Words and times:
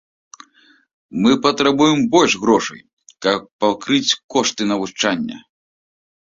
Мы 1.25 1.31
патрабуем 1.43 1.99
больш 2.15 2.33
грошай, 2.45 2.79
каб 3.27 3.39
пакрыць 3.67 4.15
кошты 4.37 4.63
навучання. 4.73 5.37